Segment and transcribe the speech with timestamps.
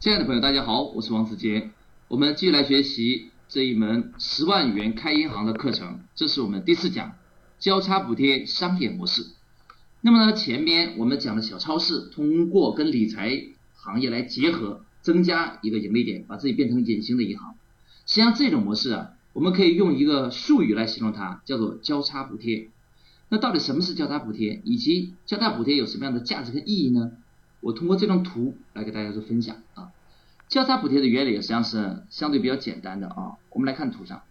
[0.00, 1.70] 亲爱的朋友，大家好，我是王子杰。
[2.06, 7.16] 我们继续来学习这一门十万元开银行的课程，这是我们第四讲
[7.58, 9.26] 交叉补贴商业模式。
[10.00, 13.42] 那么呢，前面我们讲的小超市通过跟理财
[13.74, 17.56] 行业来结合，增加一个盈利点，把自己变成隐形的银行。
[18.06, 22.68] 实际上这种模式啊，我们可以用一个术语来形容它，叫做交叉补贴。
[23.30, 27.10] 那到底什么是交叉补贴，以及交叉补贴有什么样的价值跟意义呢？
[27.60, 29.90] 我通过这张图来给大家做分享啊。
[30.48, 33.36] 交叉补贴的原理实际上是相对比较简单的啊。
[33.50, 34.22] 我们来看图上，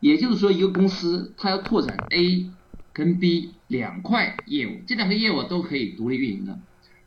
[0.00, 2.50] 也就是说，一个公司它要拓展 A
[2.92, 6.58] 跟 B 两块业务，这两个业务都可以独立运营的。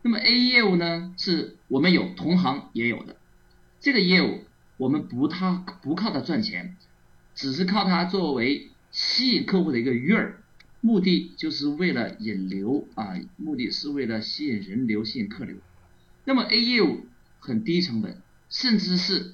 [0.02, 3.18] 那么 A 业务呢，是我们有同行也有的，
[3.80, 4.44] 这个业务
[4.78, 6.78] 我们不它不靠它赚钱，
[7.34, 10.34] 只是靠它作为吸引客户的一个鱼饵。
[10.86, 15.56] 目的就是为了引流啊，目的是为了吸引人流、吸引客流。
[16.26, 17.08] 那么 A 业务
[17.40, 18.22] 很低成本，
[18.52, 19.34] 甚至是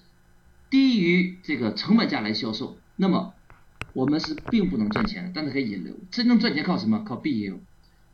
[0.69, 3.33] 低于这个成本价来销售，那么
[3.91, 5.93] 我们是并不能赚钱的，但是可以引流。
[6.09, 7.03] 真正赚钱靠什么？
[7.03, 7.59] 靠 B 业务。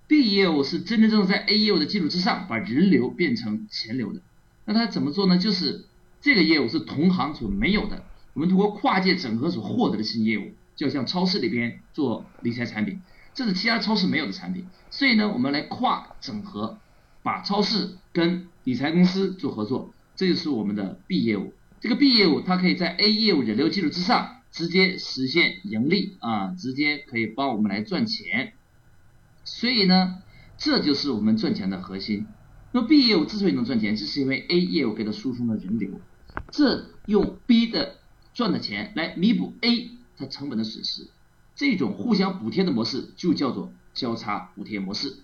[0.07, 4.21] B 业务是真真正正在 A 业务的基础之上，把人流变成钱流的。
[4.65, 5.37] 那它怎么做呢？
[5.37, 5.85] 就是
[6.21, 12.99] 这个业务是同行所没有的，我们通过跨界整合所获得的新业务，就像超市里边做理财产品。
[13.37, 16.79] 这是其他超市没有的产品，所以呢，我们来跨整合，
[17.21, 21.53] 把超市跟理财公司做合作，这就是我们的 B 业务。
[21.79, 28.53] 这个 B 业务它可以在 A 业务人流基础之上，直接实现盈利啊，直接可以帮我们来赚钱。
[29.43, 30.23] 所以呢，
[30.57, 32.25] 这就是我们赚钱的核心。
[32.71, 36.01] 那么 B 业务之所以能赚钱，就是因为 A 业务给它输送了人流，
[36.49, 37.97] 这用 B 的
[38.33, 41.07] 赚的钱来弥补 A 它成本的损失。
[41.57, 45.17] 这种互相补贴的模式就叫做交叉补贴模式。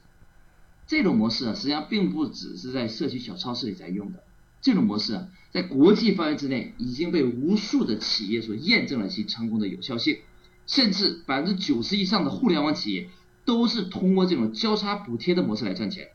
[0.87, 4.23] 这种模式啊，实际上并不只是在社区小超市里在用的。
[4.59, 10.17] 这种模式啊，在国际范围之内已经被无数的企业所验证了其成功的有效性，
[10.65, 13.09] 甚至百分之九十以上的互联网企业
[13.45, 16.09] 都是通过这种交叉补贴的模式来赚钱。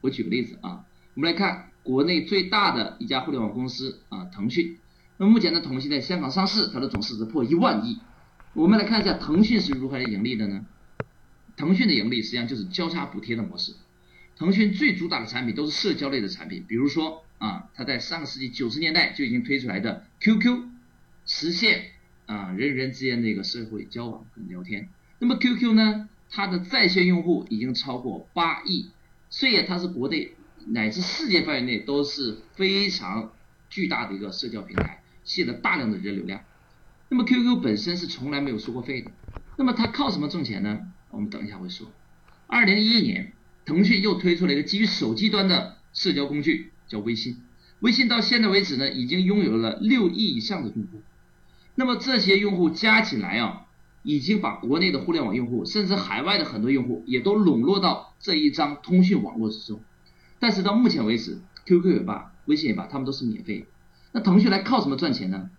[0.00, 0.84] 我举个例子啊，
[1.14, 4.78] 我们来看国内最大的一家互联网公司啊，腾讯。
[5.16, 7.98] 那目前的腾讯在香港上市，它的总市值破一万亿。
[8.54, 10.66] 我们来看一下腾讯是如何来盈利的呢？
[11.56, 13.74] 腾讯的盈利实际上就是交叉补贴的模式。
[14.36, 20.64] 腾讯最主打的产品都是社交类的产品，比如说啊，它在上个世纪九十年代就已经推出来的 QQ，
[21.26, 21.90] 实现
[22.26, 24.88] 啊人与人之间的一个社会交往跟聊天。
[25.18, 28.90] 那么 QQ 呢，它的在线用户已经超过八亿，
[29.30, 30.32] 所以它是国内
[30.66, 33.32] 乃至世界范围内都是非常
[33.68, 36.40] 巨大的一个社交平台，吸引了大量的人流量。
[37.08, 39.10] 那么 QQ 本身是从来没有收过费的，
[39.56, 40.80] 那么它靠什么挣钱呢？
[41.10, 41.90] 我们等一下会说。
[42.46, 43.32] 二零一一年，
[43.64, 47.38] 腾讯又推出了一个基于手机端的社交工具，叫微信。
[47.80, 51.00] 微信到现在为止呢，已经拥有了六亿以上的用户。
[51.76, 53.66] 那么这些用户加起来啊，
[54.02, 59.80] 已经把国内的互联网用户，甚至海外的很多用户，也都笼络到这一张通讯网络之中。
[60.38, 63.66] 但是到目前为止，QQ 也罢，微信也罢，他们都是免费。
[64.12, 65.50] 那腾讯来靠什么赚钱呢？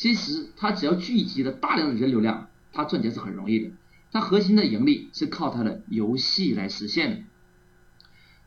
[0.00, 3.70] 其实它只要聚集了大量的人流量，它赚钱是很容易的。
[4.10, 7.22] 它核心的盈利是靠它的游戏来实现的。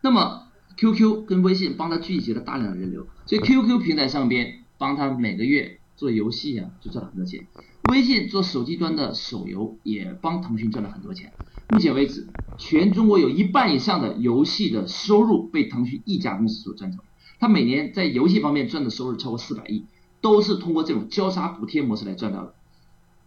[0.02, 0.47] 那么
[0.78, 7.46] QQ 跟微信帮它聚集了大量的人流，所以 QQ 平台上边帮他每个月做游戏啊，就赚了很多钱。
[7.91, 11.34] 微信做手机端的手游也帮腾讯赚了很多钱。
[11.70, 12.25] 目前为止，
[12.58, 17.03] 全中国有一半以上的游戏的收入被腾讯一家公司所赚走。
[17.40, 19.85] 它每年在游戏方面赚的收入超过四百亿。
[20.23, 22.53] 都是通过这种交叉补贴模式来赚到的，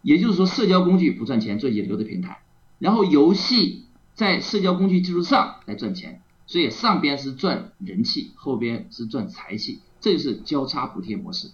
[0.01, 2.39] 也就是说，社交工具不赚钱，做引流的平台，
[2.79, 3.85] 然后游戏
[4.15, 11.49] 在社交工具基础上来赚钱，所以上边是赚人气，后边是赚财气，这就是交叉补贴模式。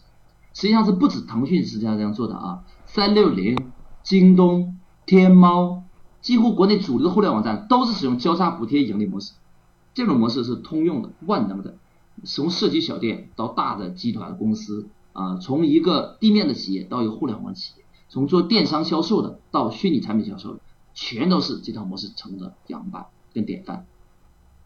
[0.54, 3.58] 实际上是不止腾讯是这样这样做的啊，三六零、
[4.02, 5.84] 京东、天猫，
[6.22, 9.34] 几乎国内主流的互联网站都是使用交叉补贴盈利模式，
[9.94, 11.75] 这种模式是通用的、万能的，
[12.24, 14.88] 从社区小店到大的集团公司。
[15.13, 20.60] 啊，从一个地面的企业到一个互联网企业，从做电商销售的到虚拟产品销售的，
[20.94, 23.86] 全都是这套模式成的样板跟典范。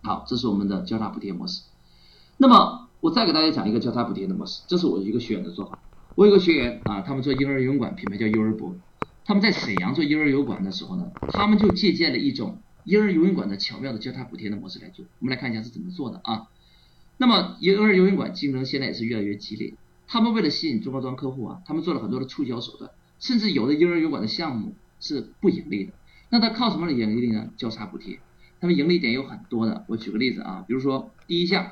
[0.04, 1.64] 好，这是我们的交叉补贴模式。
[2.38, 5.80] 那么我再给大家讲一个交叉补贴的模式，这是我一个学员的做法。
[6.16, 8.76] 我有个学员啊，他们做婴儿游泳馆，品牌叫幼儿博。
[9.26, 15.06] 他们在沈阳做婴儿游泳馆的时候呢，他们就借鉴了一种婴儿游泳馆的巧妙的交叉补贴的模式来做。
[15.20, 16.48] 我们来看一下是怎么做的啊。
[17.18, 19.74] 那么婴儿游泳馆竞争现在也是越来越激烈。
[20.08, 22.90] 他们为了吸引中高端客户啊，他们做了很多的促销手段，
[23.20, 25.94] 甚至有的婴儿游泳馆的项目是不盈利的。
[26.30, 27.50] 那他靠什么来盈利呢？
[27.58, 28.20] 交叉补贴。
[28.60, 31.72] 他们盈利点有很多的，我举个例子啊，比如说第一项，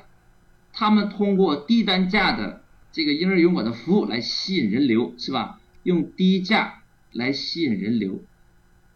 [0.72, 2.62] 他们通过低单价的
[2.92, 5.60] 这个婴儿游泳馆的服务来吸引人流，是吧？
[5.82, 6.82] 用低价
[7.12, 8.22] 来吸引人流。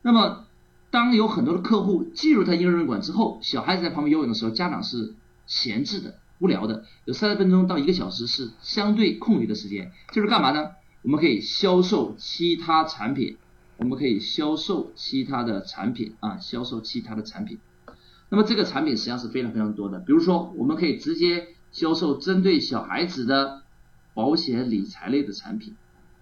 [0.03, 0.47] 那么，
[0.91, 5.15] 当有很多的客户进入他婴儿游泳馆之后，小孩子在旁边游泳的时候，家长是
[5.47, 10.71] 闲置的、无聊的，有三十分钟到一个小时是相对空余的时间，就是干嘛呢？
[11.03, 13.37] 我们可以销售其他产品，
[13.77, 17.59] 我们可以销售其他的产品啊，销售其他的产品。
[18.31, 23.63] 那么这个产品实际上是非常非常多的，比如说我们可以直接销售针对小孩子的
[24.15, 25.75] 保险理财类的产品。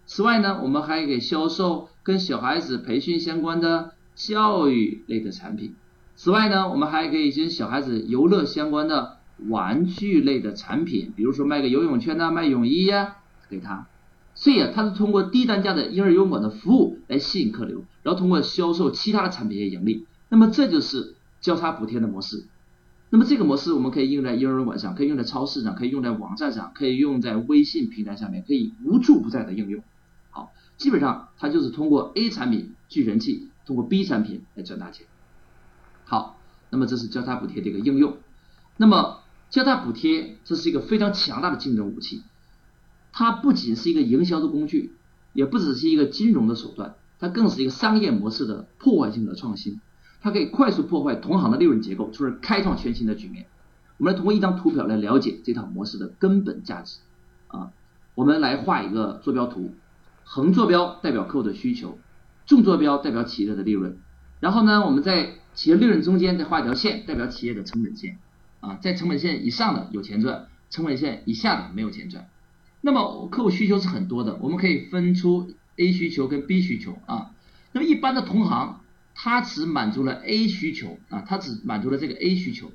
[0.07, 5.75] 此外呢，我们还可以销售跟小孩子培训相关的教育类的产品。
[6.17, 13.17] 此外呢，我们还可以跟小孩子游乐相关的玩具类的产品，比如说卖个游泳圈呐，卖泳衣呀，
[13.49, 13.87] 给他。
[14.35, 20.07] 所以啊，它是通过低单价的婴儿游泳馆的服务来吸引客流，然后通过销售其他的产品来盈利。
[20.29, 22.47] 那么这就是交叉补贴的模式。
[23.11, 29.83] 那么这个模式我们可以应用在婴儿游泳馆上，可以用在超市上，可以用在网站上，可以用在微信平台上面，可以无处不在的应用。
[30.31, 35.07] 好，基本上它就是通过 A 产品聚人气，通过 B 产品来赚大钱。
[36.05, 36.39] 好，
[36.71, 38.19] 那么这是交叉补贴的一个应用。
[38.77, 39.18] 那么
[39.51, 42.23] 交大补贴这是一个非常强大的竞争武器。
[43.13, 44.93] 它不仅是一个营销的工具，
[45.33, 49.81] 也不只是一个金融的手段，它更是一个商业模式的破坏性的创新。
[50.21, 53.47] 它可以快速破坏同行的利润结构，从而开创全新的局面。
[53.97, 56.99] 我们来通过一张图表来了解这套模式的根本价值。
[57.49, 57.73] 啊，
[58.15, 59.73] 我们来画一个坐标图，
[60.25, 61.99] 横坐标代表客户的需求，
[62.47, 63.97] 纵坐标代表企业的利润。
[64.41, 68.19] 然后呢，我们在企业利润中间再画一条线，代表企业的成本线。
[68.61, 72.29] 啊，在成本线以上的有钱赚，成本线以下的没有钱赚。
[72.81, 77.31] 那么客户需求是很多的，我们可以分出 A 需求跟 B 需求啊。
[77.73, 78.81] 那么一般的同行，
[79.15, 82.71] 他只满足了 A 需求啊，他只满足了这个 A 需求，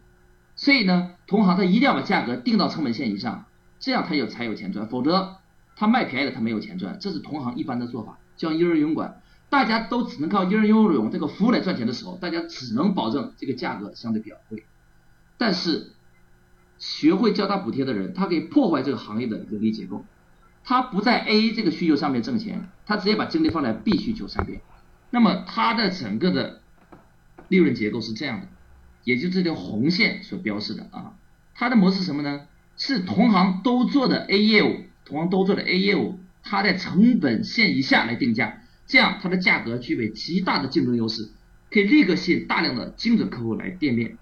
[0.55, 3.45] 所以呢，同行他一定要把价格定到成本线以上，
[3.79, 5.37] 这样他有才有钱赚，否则
[5.75, 8.19] 他卖便宜的他没有钱赚，这是同行一般的做法。
[8.35, 14.65] 像婴儿游泳馆，大家都只能靠婴儿游泳这个服务来赚钱的时候，大家只能保证这个价格相对比较贵，
[15.37, 15.89] 但是。
[16.79, 20.03] 学会交大补贴的人，他可以破坏这个行业的盈利结构。
[20.65, 24.59] 他不在 A 这个需求上面挣钱，他直接把精力放在 B 需求上面。
[25.09, 26.61] 那么他的整个的
[27.47, 28.47] 利润结构是这样的，
[29.05, 31.13] 也就这条红线所标示的啊。
[31.55, 32.47] 它的模式什么呢？
[32.75, 41.29] 是同行都做的 A 业务，同行都做的 A 业务，它在成本线以下来定价，这样它的价格具备极大的竞争优势，
[41.71, 44.17] 可以立刻吸引大量的精准客户来店面。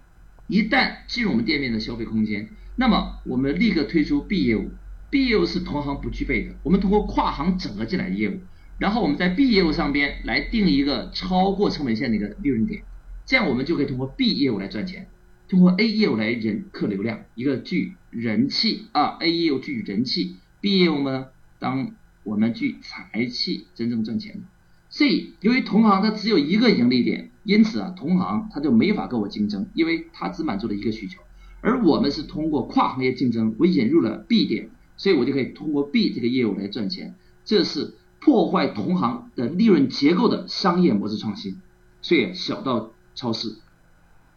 [0.51, 4.69] 一旦进入我们店面的消费空间，那么我们立刻推出 B 业务。
[5.09, 8.41] B 业务是同行不具备的，我们通过跨行整合进来的业务，
[8.77, 12.83] 然后我们在 B 业务上边来定一个超过成本线的一个利润点，
[13.25, 15.07] 这样我们就可以通过 B 业务来赚钱，
[15.47, 21.27] 通过 A 业务来引客流量，一个聚人气啊，A 业务聚人气，B 业务呢，
[21.59, 21.95] 当
[22.25, 24.41] 我们聚财气，真正赚钱。
[24.91, 27.29] 所以由于同行它只有一个盈利点。
[27.43, 31.19] 因此啊，同行他就没法跟我竞争，因为他只满足了一个需求，
[31.61, 37.15] 而我们是通过跨行业竞争，我引入了 B 点，所以我就可以通过 B 这个业务来赚钱。
[37.43, 41.59] 这是破坏同行的利润结构的商业模式创新。
[42.03, 43.55] 所以小到超市，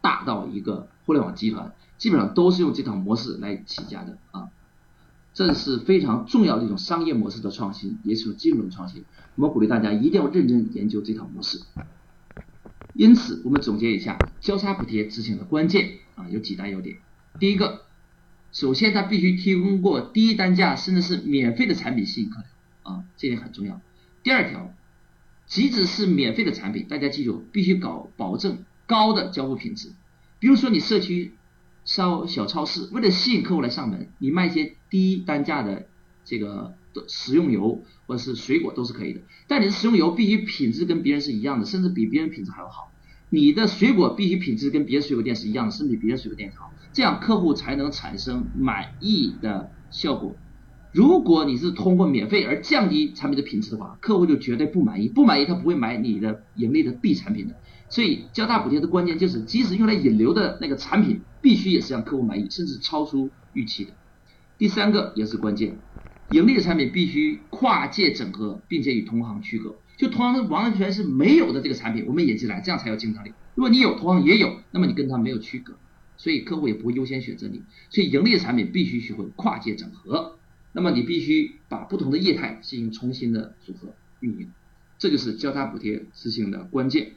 [0.01, 4.49] 大到一个互联网集团，基本上都是用这套模式来起家的啊。
[5.35, 9.03] 这是非常重要的一种商业模式的创新，也是一种金融创新。
[9.35, 11.59] 我们鼓励大家一定要认真研究这套模式。
[12.93, 16.99] 因此，我们总结一下交叉补贴执行的关键啊，有几大要点。
[17.37, 17.81] 第一个，
[18.53, 22.47] 首先它必须提供过低单价甚至是免费的产品吸引客流
[22.93, 23.81] 啊，这点很重要。
[24.23, 24.73] 第二条，
[25.45, 29.91] 即使是免费的产品，大家记住必须搞保证高的交付品质。
[30.39, 31.33] 比如说你社区
[31.85, 35.87] 烧小超市，为了吸引客户来上门，你卖一些低单价的
[36.25, 36.73] 这个。
[37.09, 42.89] 食用油或者是水果都是可以的，但你的食用油必须品质跟别人是一样的，甚至比别人品质还要好。
[43.29, 50.37] 你的水果必须品质跟别的水果店是一样的，甚至比别的水果店好，这样客户才能产生满意的效果。
[50.93, 57.55] 如果你是通过免费而降低产品的品质的话，客户就绝对不满意，不满意他不会买你的盈利的 B 产品的。
[57.95, 63.93] 所以交叉补贴的关键就是，即使用来引流的那个产品，必须也是让客户满意，甚至超出预期的。
[64.57, 65.77] 第三个也是关键。
[66.31, 69.77] 盈利的产品必须跨界整合，并且与同行区隔。
[69.95, 73.31] 就同行完全是没有的这个产品，我们引进来，这样才有竞争力。
[73.53, 75.77] 如果你有，同行也有，那么你跟他没有区隔，
[76.17, 77.63] 所以客户也不会优先选择你。
[77.89, 80.35] 所以盈利的产品必须学会跨界整合。
[80.73, 84.49] 那么你必须把不同的业态进行重新的组合运营，
[84.99, 87.13] 这就是交叉补贴执行的关键。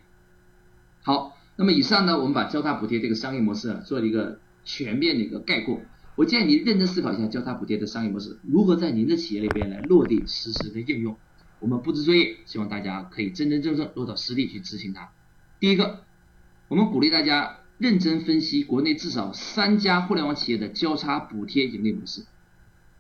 [1.09, 5.81] 好，那么以上呢，我们把交叉补贴这个商业模式啊做了一个全面的一个概括。
[6.17, 11.17] 我建议你认真思考一下交叉补贴的商业模式如何在您的企业里边来落地实时的应用。
[11.61, 15.09] 我们布置作业，希望大家可以真真正正落到实地去执行它。
[15.59, 16.00] 第一个，
[16.69, 22.21] 我们鼓励大家认真分析国内至少三家互联网企业的交叉补贴盈利模式。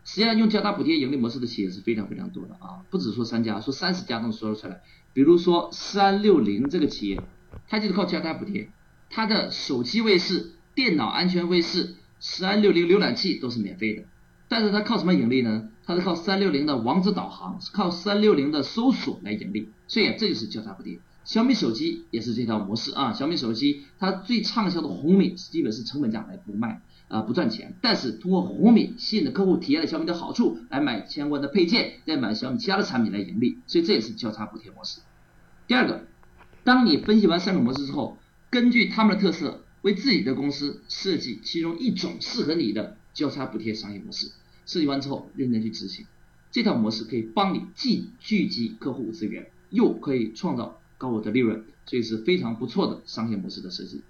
[0.06, 4.80] 实际上，用交叉补贴盈利模式的企业是非常非常多的啊，不止说三家，说三十家都能说得出来。
[5.12, 7.20] 比如说三六零这个企业，
[7.68, 8.70] 它就是靠交叉补贴，
[9.10, 14.04] 它的手机卫士、电脑安全卫士、三六零浏览器都是免费的。
[14.48, 15.68] 但是它靠什么盈利呢？
[15.84, 19.70] 它是靠三六零的网址导航，是靠三六零的搜索来盈利。
[19.86, 20.98] 所以这就是交叉补贴。
[21.24, 26.82] 小米手机也是这套模式啊，小米手机它最畅销的红米基本是成本价来不卖。
[27.08, 35.00] 啊，不赚钱，但是通过红米吸引的客户体验了小米的好处，来买相关的配件，再买小米其他的产品来盈利，所以这也是交叉补贴模式。
[35.66, 36.04] 第二个，
[36.64, 38.18] 当你分析完三种模式之后，
[38.50, 44.30] 根据他们的特色，为自己的公司设计其中一种适合你的交叉补贴商业模式。
[44.66, 46.06] 设计完之后，认真去执行，
[46.50, 54.02] 这套模式可以帮你既聚集客户资源，又可以创造高额的利润，所以是非常不错的商业模式的设计。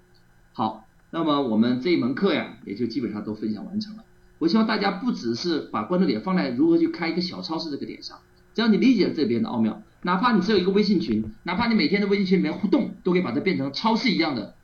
[0.53, 0.85] 好。
[1.11, 4.03] 那么我们这一门课呀，也就基本上都分享完成了。
[4.37, 8.19] 我希望大家不只是把关注点放在如何去开一个小超市这个点上，
[8.53, 14.55] 只要你理解了这边的奥妙，哪怕你只有一个微信群，哪怕你每天在微信群里面互动，都可以把它变成超市一样的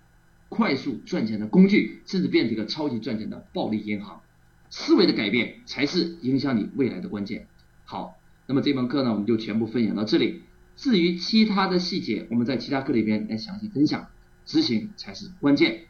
[0.49, 4.21] 快速赚钱的工具，甚至变成一个超级赚钱的暴利银行。
[4.69, 7.47] 思维的改变才是影响你未来的关键。
[7.83, 10.43] 好，那么这门课呢，我们就全部分享到这里。
[10.75, 14.07] 至于其他的细节，我们在其他课里边来详细分享。
[14.45, 15.85] 执行才是关键。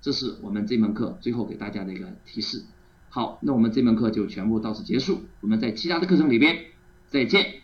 [0.00, 2.62] 这是我们这门课最后给大家的一个提示。
[3.08, 5.22] 好，那我们这门课就全部到此结束。
[5.40, 6.58] 我们在其他的课程里边
[7.06, 7.62] 再见。